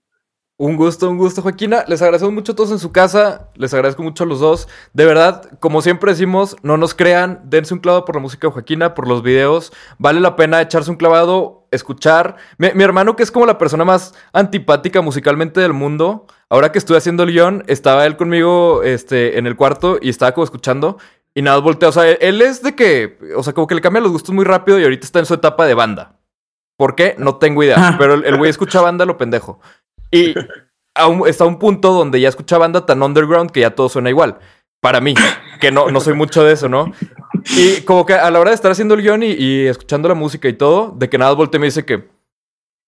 [0.61, 1.85] Un gusto, un gusto, Joaquina.
[1.87, 3.49] Les agradezco mucho a todos en su casa.
[3.55, 4.67] Les agradezco mucho a los dos.
[4.93, 7.43] De verdad, como siempre decimos, no nos crean.
[7.45, 9.73] Dense un clavado por la música de Joaquina, por los videos.
[9.99, 12.37] Vale la pena echarse un clavado, escuchar.
[12.59, 16.27] Mi, mi hermano, que es como la persona más antipática musicalmente del mundo.
[16.51, 20.33] Ahora que estuve haciendo el guion, estaba él conmigo este, en el cuarto y estaba
[20.33, 20.99] como escuchando.
[21.35, 21.91] Y nada, voltea.
[21.91, 24.45] O sea, él es de que, o sea, como que le cambian los gustos muy
[24.45, 26.17] rápido y ahorita está en su etapa de banda.
[26.77, 27.15] ¿Por qué?
[27.19, 27.77] No tengo idea.
[27.77, 27.97] Ajá.
[27.99, 29.61] Pero el el güey escucha banda lo pendejo.
[30.11, 30.35] Y
[30.95, 33.89] a un- está a un punto donde ya escucha banda tan underground que ya todo
[33.89, 34.39] suena igual.
[34.81, 35.15] Para mí,
[35.61, 36.93] que no, no soy mucho de eso, ¿no?
[37.57, 40.15] Y como que a la hora de estar haciendo el guion y, y escuchando la
[40.15, 42.09] música y todo, de que nada voltea y me dice que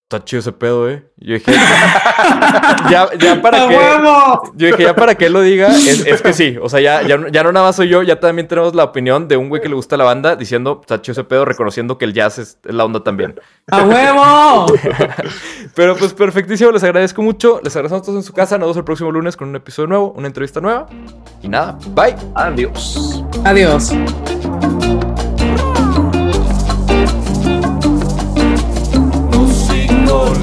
[0.05, 1.05] está chido ese pedo, ¿eh?
[1.19, 1.53] Yo dije,
[2.91, 3.77] ya, ya para ¡A qué.
[3.77, 4.43] huevo!
[4.57, 6.57] Yo dije, ya para que él lo diga, es, es que sí.
[6.61, 8.83] O sea, ya, ya, no- ya no nada más soy yo, ya también tenemos la
[8.85, 11.97] opinión de un güey que le gusta la banda diciendo, está chido ese pedo, reconociendo
[11.97, 13.41] que el jazz es la onda también.
[13.71, 14.67] ¡A huevo!
[15.77, 17.61] Pero pues perfectísimo, les agradezco mucho.
[17.63, 18.57] Les agradecemos a todos en su casa.
[18.59, 20.87] Nos vemos el próximo lunes con un episodio nuevo, una entrevista nueva.
[21.41, 22.17] Y nada, bye.
[22.35, 23.23] Adiós.
[23.45, 23.93] Adiós.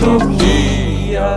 [0.07, 1.27] Musicología.